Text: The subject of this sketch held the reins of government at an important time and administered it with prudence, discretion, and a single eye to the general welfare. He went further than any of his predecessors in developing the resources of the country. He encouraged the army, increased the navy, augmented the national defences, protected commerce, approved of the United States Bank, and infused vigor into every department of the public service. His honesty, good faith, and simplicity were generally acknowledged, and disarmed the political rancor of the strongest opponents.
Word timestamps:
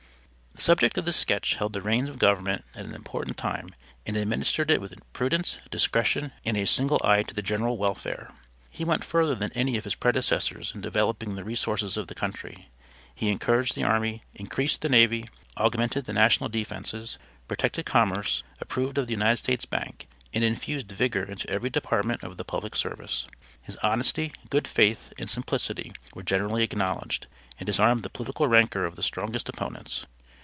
The 0.53 0.65
subject 0.65 0.95
of 0.99 1.05
this 1.05 1.17
sketch 1.17 1.55
held 1.55 1.73
the 1.73 1.81
reins 1.81 2.07
of 2.09 2.19
government 2.19 2.65
at 2.75 2.85
an 2.85 2.93
important 2.93 3.35
time 3.37 3.73
and 4.05 4.15
administered 4.17 4.69
it 4.69 4.79
with 4.81 4.93
prudence, 5.11 5.57
discretion, 5.71 6.33
and 6.45 6.55
a 6.57 6.67
single 6.67 7.01
eye 7.03 7.23
to 7.23 7.33
the 7.33 7.41
general 7.41 7.77
welfare. 7.77 8.31
He 8.69 8.83
went 8.85 9.03
further 9.05 9.33
than 9.33 9.51
any 9.53 9.75
of 9.77 9.85
his 9.85 9.95
predecessors 9.95 10.71
in 10.75 10.81
developing 10.81 11.33
the 11.33 11.43
resources 11.45 11.95
of 11.97 12.07
the 12.07 12.13
country. 12.13 12.67
He 13.15 13.29
encouraged 13.31 13.73
the 13.73 13.85
army, 13.85 14.23
increased 14.35 14.81
the 14.81 14.89
navy, 14.89 15.29
augmented 15.57 16.05
the 16.05 16.13
national 16.13 16.49
defences, 16.49 17.17
protected 17.47 17.85
commerce, 17.87 18.43
approved 18.59 18.97
of 18.99 19.07
the 19.07 19.13
United 19.13 19.37
States 19.37 19.65
Bank, 19.65 20.05
and 20.33 20.43
infused 20.43 20.91
vigor 20.91 21.23
into 21.23 21.49
every 21.49 21.71
department 21.71 22.23
of 22.23 22.37
the 22.37 22.45
public 22.45 22.75
service. 22.75 23.25
His 23.59 23.77
honesty, 23.77 24.31
good 24.51 24.67
faith, 24.67 25.11
and 25.17 25.27
simplicity 25.29 25.93
were 26.13 26.21
generally 26.23 26.61
acknowledged, 26.61 27.25
and 27.59 27.65
disarmed 27.65 28.03
the 28.03 28.11
political 28.11 28.47
rancor 28.47 28.85
of 28.85 28.95
the 28.95 29.01
strongest 29.01 29.49
opponents. 29.49 30.05